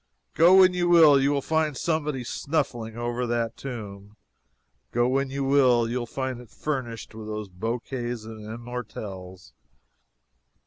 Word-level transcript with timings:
Go 0.33 0.55
when 0.57 0.73
you 0.73 0.89
will, 0.89 1.21
you 1.21 1.39
find 1.41 1.77
somebody 1.77 2.23
snuffling 2.23 2.97
over 2.97 3.27
that 3.27 3.55
tomb. 3.55 4.15
Go 4.91 5.07
when 5.07 5.29
you 5.29 5.43
will, 5.43 5.87
you 5.87 6.07
find 6.07 6.41
it 6.41 6.49
furnished 6.49 7.13
with 7.13 7.27
those 7.27 7.49
bouquets 7.49 8.25
and 8.25 8.43
immortelles. 8.43 9.53